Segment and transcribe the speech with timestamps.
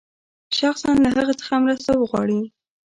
[0.59, 2.39] شخصاً له هغه څخه مرسته وغواړي.